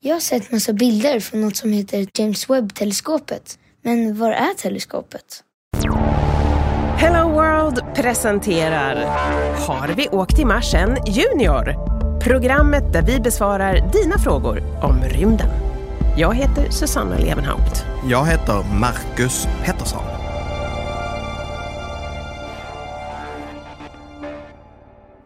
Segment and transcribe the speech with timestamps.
[0.00, 3.58] Jag har sett massa bilder från något som heter James Webb-teleskopet.
[3.82, 5.42] Men var är teleskopet?
[6.96, 8.94] Hello World presenterar
[9.56, 11.74] Har vi åkt till Mars än Junior?
[12.20, 15.48] Programmet där vi besvarar dina frågor om rymden.
[16.16, 17.84] Jag heter Susanna Levenhaupt.
[18.10, 20.04] Jag heter Marcus Pettersson.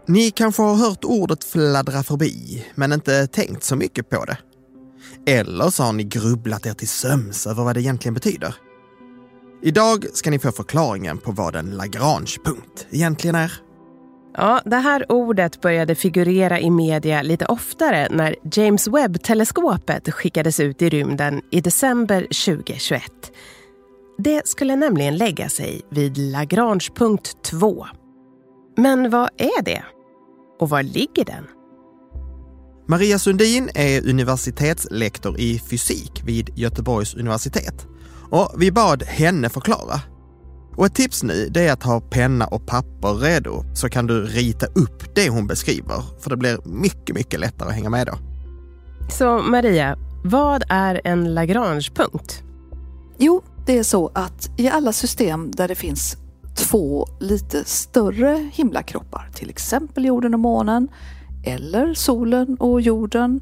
[0.07, 4.37] Ni kanske har hört ordet fladdra förbi, men inte tänkt så mycket på det.
[5.27, 8.55] Eller så har ni grubblat er till söms över vad det egentligen betyder.
[9.62, 13.52] Idag ska ni få förklaringen på vad en Lagrange-punkt egentligen är.
[14.37, 20.83] Ja, det här ordet började figurera i media lite oftare när James Webb-teleskopet skickades ut
[20.83, 23.02] i rymden i december 2021.
[24.19, 27.87] Det skulle nämligen lägga sig vid Lagrange-punkt 2.
[28.77, 29.85] Men vad är det?
[30.60, 31.46] Och var ligger den?
[32.91, 37.87] Maria Sundin är universitetslektor i fysik vid Göteborgs universitet.
[38.30, 40.01] Och vi bad henne förklara.
[40.77, 44.24] Och ett tips nu det är att ha penna och papper redo så kan du
[44.24, 46.02] rita upp det hon beskriver.
[46.21, 48.19] För det blir mycket, mycket lättare att hänga med då.
[49.10, 52.43] Så Maria, vad är en Lagrange-punkt?
[53.19, 56.16] Jo, det är så att i alla system där det finns
[56.57, 60.88] två lite större himlakroppar, till exempel jorden och månen,
[61.45, 63.41] eller solen och jorden,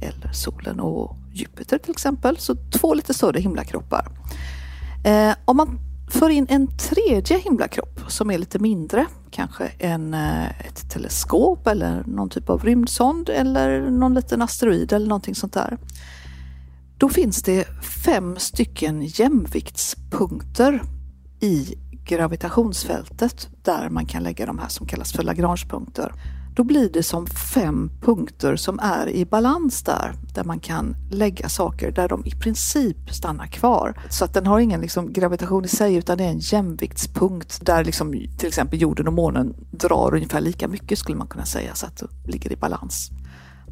[0.00, 4.08] eller solen och Jupiter till exempel, så två lite större himlakroppar.
[5.04, 5.78] Eh, om man
[6.10, 12.04] för in en tredje himlakropp som är lite mindre, kanske en, eh, ett teleskop eller
[12.06, 15.78] någon typ av rymdsond eller någon liten asteroid eller någonting sånt där.
[16.98, 17.64] Då finns det
[18.04, 20.82] fem stycken jämviktspunkter
[21.40, 26.12] i gravitationsfältet där man kan lägga de här som kallas för Lagrangepunkter.
[26.54, 31.48] Då blir det som fem punkter som är i balans där, där man kan lägga
[31.48, 34.00] saker där de i princip stannar kvar.
[34.10, 37.84] Så att den har ingen liksom gravitation i sig utan det är en jämviktspunkt där
[37.84, 41.86] liksom, till exempel jorden och månen drar ungefär lika mycket skulle man kunna säga så
[41.86, 43.10] att det ligger i balans.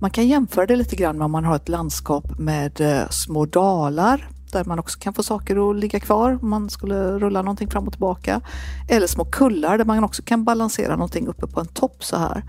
[0.00, 3.47] Man kan jämföra det lite grann med om man har ett landskap med eh, små
[3.47, 7.70] dalar där man också kan få saker att ligga kvar om man skulle rulla någonting
[7.70, 8.41] fram och tillbaka.
[8.88, 12.44] Eller små kullar där man också kan balansera någonting uppe på en topp så här.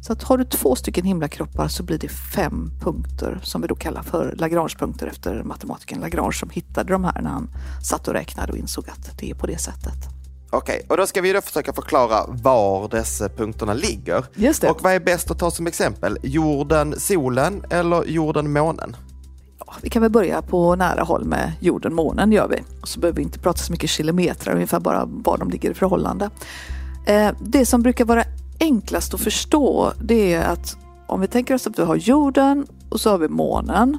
[0.00, 3.74] Så att har du två stycken himlakroppar så blir det fem punkter som vi då
[3.74, 7.50] kallar för Lagrangepunkter efter matematikern Lagrange som hittade de här när han
[7.82, 10.20] satt och räknade och insåg att det är på det sättet.
[10.50, 14.24] Okej, och då ska vi då försöka förklara var dessa punkterna ligger.
[14.34, 14.70] Just det.
[14.70, 16.18] Och vad är bäst att ta som exempel?
[16.22, 18.96] Jorden, solen eller jorden, månen?
[19.58, 22.62] Ja, vi kan väl börja på nära håll med jorden, månen gör vi.
[22.82, 25.74] Och så behöver vi inte prata så mycket kilometer, ungefär bara var de ligger i
[25.74, 26.30] förhållande.
[27.06, 28.24] Eh, det som brukar vara
[28.60, 30.76] enklast att förstå det är att
[31.06, 33.98] om vi tänker oss att vi har jorden och så har vi månen.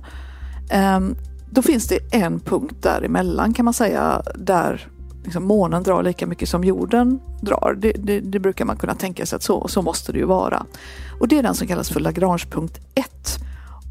[0.71, 1.15] Ehm,
[1.49, 4.87] då finns det en punkt däremellan kan man säga där
[5.23, 7.77] liksom månen drar lika mycket som jorden drar.
[7.77, 10.65] Det, det, det, brukar man kunna tänka sig att så, så måste det ju vara.
[11.19, 13.05] Och det är den som kallas för Lagrangepunkt 1.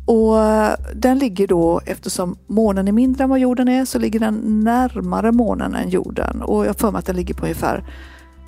[0.06, 4.20] Och eh, den ligger då, eftersom månen är mindre än vad jorden är, så ligger
[4.20, 6.42] den närmare månen än jorden.
[6.42, 7.84] Och jag får mig att den ligger på ungefär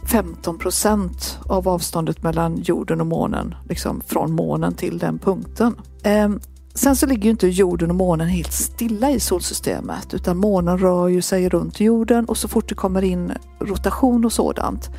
[0.07, 5.77] 15 procent av avståndet mellan jorden och månen, liksom från månen till den punkten.
[6.03, 6.41] Ehm,
[6.75, 11.09] sen så ligger ju inte jorden och månen helt stilla i solsystemet utan månen rör
[11.09, 14.91] ju sig runt jorden och så fort det kommer in rotation och sådant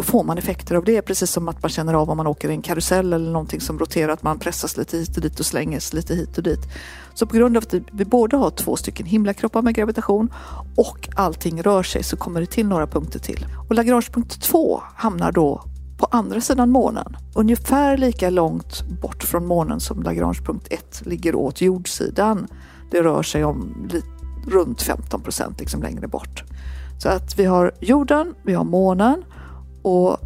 [0.00, 2.48] då får man effekter av det, precis som att man känner av om man åker
[2.48, 5.46] i en karusell eller någonting som roterar, att man pressas lite hit och dit och
[5.46, 6.60] slängs lite hit och dit.
[7.14, 10.32] Så på grund av att vi både har två stycken himlakroppar med gravitation
[10.76, 13.46] och allting rör sig så kommer det till några punkter till.
[13.68, 15.64] Och Lagrangepunkt 2 hamnar då
[15.98, 21.60] på andra sidan månen, ungefär lika långt bort från månen som Lagrangepunkt 1 ligger åt
[21.60, 22.46] jordsidan.
[22.90, 23.88] Det rör sig om
[24.46, 26.44] runt 15 procent liksom längre bort.
[27.02, 29.24] Så att vi har jorden, vi har månen
[29.82, 30.18] och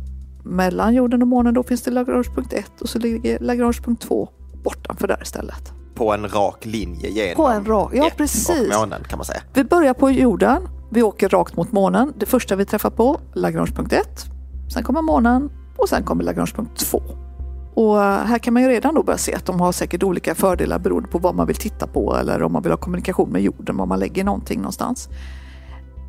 [0.44, 4.28] mellan jorden och månen då finns det Lagrangepunkt 1 och så ligger Lagrangepunkt 2
[4.64, 5.72] bortanför där istället.
[5.94, 8.76] På en rak linje genom på en rak, ja, precis.
[8.78, 9.42] månen kan man säga.
[9.54, 12.12] Vi börjar på jorden, vi åker rakt mot månen.
[12.18, 14.24] Det första vi träffar på, Lagrangepunkt 1.
[14.74, 17.02] Sen kommer månen och sen kommer Lagrangepunkt 2.
[17.74, 20.78] Och här kan man ju redan då börja se att de har säkert olika fördelar
[20.78, 23.76] beroende på vad man vill titta på eller om man vill ha kommunikation med jorden,
[23.76, 25.08] var man lägger någonting någonstans.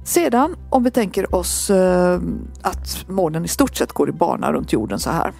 [0.05, 2.19] Sedan om vi tänker oss eh,
[2.61, 5.33] att månen i stort sett går i bana runt jorden så här.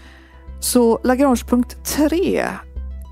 [0.60, 2.48] Så Lagrangepunkt 3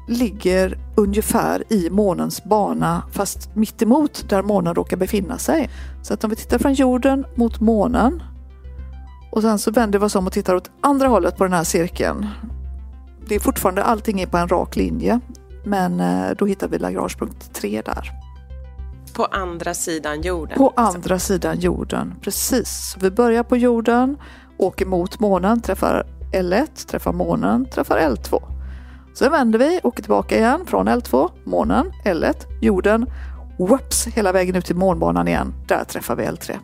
[0.08, 5.70] ligger ungefär i månens bana fast mittemot där månen råkar befinna sig.
[6.02, 8.24] Så att om vi tittar från jorden mot månen
[9.32, 11.64] och sen så vänder vi oss om och tittar åt andra hållet på den här
[11.64, 12.28] cirkeln.
[13.28, 15.20] Det är fortfarande allting är på en rak linje.
[15.66, 18.12] Men eh, då hittar vi Lagrangepunkt 3 där.
[19.14, 20.58] På andra sidan jorden?
[20.58, 22.96] På andra sidan jorden, precis.
[23.00, 24.18] Vi börjar på jorden,
[24.58, 28.42] åker mot månen, träffar L1, träffar månen, träffar L2.
[29.14, 33.06] Sen vänder vi, åker tillbaka igen från L2, månen, L1, jorden.
[33.60, 35.54] Whoops, hela vägen ut till månbanan igen.
[35.68, 36.60] Där träffar vi L3.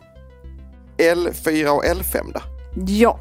[0.98, 2.40] L4 och L5 då?
[2.86, 3.18] Ja,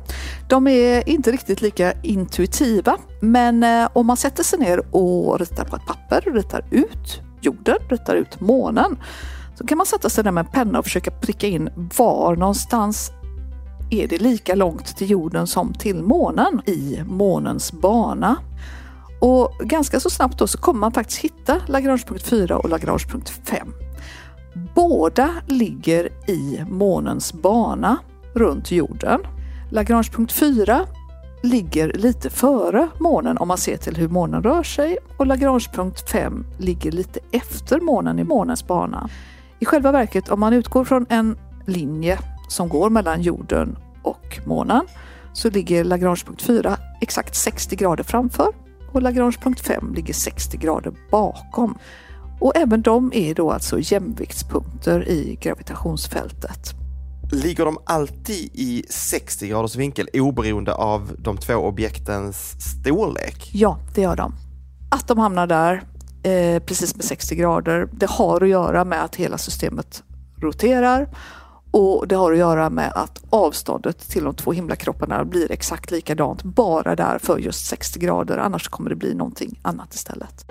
[0.50, 2.98] de är inte riktigt lika intuitiva.
[3.22, 7.77] Men eh, om man sätter sig ner och ritar på ett papper, ritar ut jorden,
[7.89, 8.97] ritar ut månen.
[9.56, 13.12] Så kan man sätta sig där med en penna och försöka pricka in var någonstans
[13.89, 18.38] är det lika långt till jorden som till månen i månens bana.
[19.21, 23.74] Och ganska så snabbt då så kommer man faktiskt hitta Lagrangepunkt 4 och Lagrangepunkt 5.
[24.75, 27.97] Båda ligger i månens bana
[28.33, 29.21] runt jorden.
[29.71, 30.86] Lagrangepunkt 4
[31.41, 36.45] ligger lite före månen om man ser till hur månen rör sig och Lagrangepunkt 5
[36.57, 39.09] ligger lite efter månen i månens bana.
[39.59, 44.81] I själva verket om man utgår från en linje som går mellan jorden och månen
[45.33, 48.53] så ligger Lagrangepunkt 4 exakt 60 grader framför
[48.91, 51.77] och Lagrangepunkt 5 ligger 60 grader bakom.
[52.39, 56.74] Och även de är då alltså jämviktspunkter i gravitationsfältet.
[57.31, 63.50] Ligger de alltid i 60 graders vinkel oberoende av de två objektens storlek?
[63.54, 64.34] Ja, det gör de.
[64.92, 65.84] Att de hamnar där
[66.24, 70.04] eh, precis med 60 grader, det har att göra med att hela systemet
[70.42, 71.10] roterar
[71.72, 76.44] och det har att göra med att avståndet till de två himlakropparna blir exakt likadant
[76.44, 78.38] bara där för just 60 grader.
[78.38, 80.46] Annars kommer det bli någonting annat istället.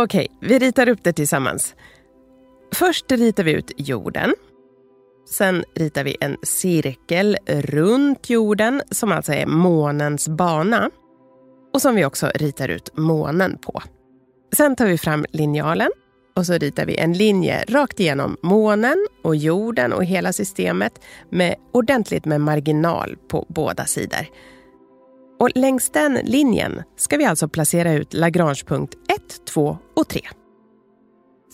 [0.00, 1.74] Okej, vi ritar upp det tillsammans.
[2.74, 4.34] Först ritar vi ut jorden.
[5.30, 10.90] Sen ritar vi en cirkel runt jorden som alltså är månens bana
[11.74, 13.82] och som vi också ritar ut månen på.
[14.56, 15.90] Sen tar vi fram linjalen
[16.36, 21.54] och så ritar vi en linje rakt igenom månen och jorden och hela systemet med
[21.72, 24.26] ordentligt med marginal på båda sidor.
[25.40, 30.20] Och längs den linjen ska vi alltså placera ut Lagrangepunkt 1, 2 och 3.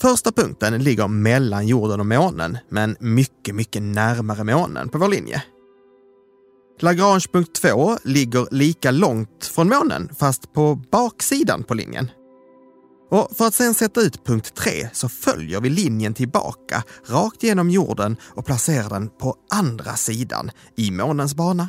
[0.00, 5.42] Första punkten ligger mellan jorden och månen, men mycket, mycket närmare månen på vår linje.
[6.80, 12.10] Lagrangepunkt 2 ligger lika långt från månen, fast på baksidan på linjen.
[13.10, 17.70] Och för att sen sätta ut punkt 3 så följer vi linjen tillbaka rakt genom
[17.70, 21.68] jorden och placerar den på andra sidan i månens bana.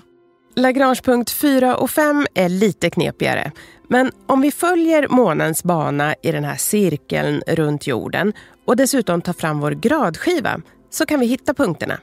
[0.55, 3.51] Lagrangepunkt 4 och 5 är lite knepigare.
[3.87, 8.33] Men om vi följer månens bana i den här cirkeln runt jorden
[8.65, 11.99] och dessutom tar fram vår gradskiva så kan vi hitta punkterna.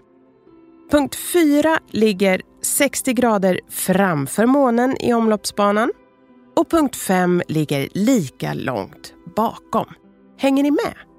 [0.90, 5.92] Punkt 4 ligger 60 grader framför månen i omloppsbanan
[6.56, 9.86] och punkt 5 ligger lika långt bakom.
[10.38, 11.11] Hänger ni med?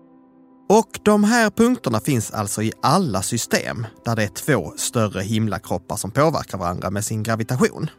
[0.70, 5.96] Och de här punkterna finns alltså i alla system där det är två större himlakroppar
[5.96, 7.90] som påverkar varandra med sin gravitation.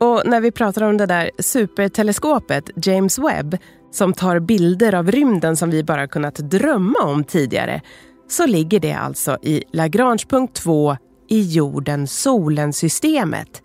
[0.00, 3.56] Och när vi pratar om det där superteleskopet James Webb
[3.92, 7.82] som tar bilder av rymden som vi bara kunnat drömma om tidigare
[8.28, 10.96] så ligger det alltså i Lagrangepunkt 2
[11.28, 13.62] i jorden-solen-systemet.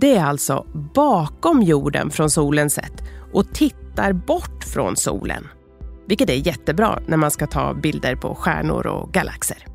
[0.00, 5.48] Det är alltså bakom jorden från solens sätt och tittar bort från solen.
[6.08, 9.66] Vilket är jättebra när man ska ta bilder på stjärnor och galaxer.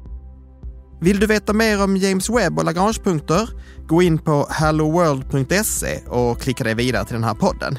[1.01, 3.50] Vill du veta mer om James Webb och Lagrangepunkter?
[3.88, 7.77] Gå in på helloworld.se och klicka dig vidare till den här podden.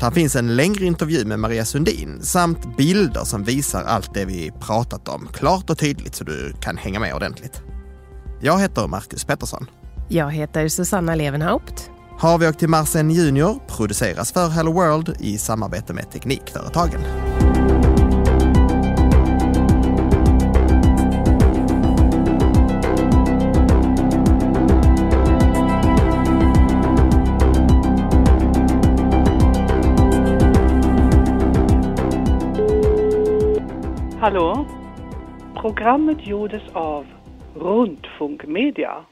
[0.00, 4.52] Där finns en längre intervju med Maria Sundin samt bilder som visar allt det vi
[4.60, 7.62] pratat om klart och tydligt så du kan hänga med ordentligt.
[8.40, 9.66] Jag heter Marcus Pettersson.
[10.08, 11.90] Jag heter Susanna Levenhaupt.
[12.18, 17.00] Har vi åkt till Marsen Junior produceras för Hello World i samarbete med Teknikföretagen.
[34.22, 34.66] Hallå?
[35.54, 37.06] Programmet gjordes av
[37.54, 39.04] Rundfunk Media.